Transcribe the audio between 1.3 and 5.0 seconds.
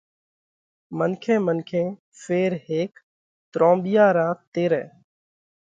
منکي ڦيرهيڪ ترونٻِيا را تيرئہ،